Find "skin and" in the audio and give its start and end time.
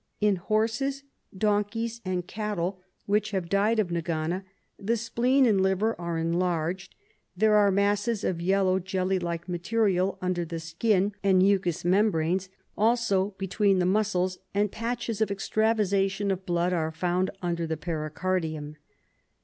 10.59-11.37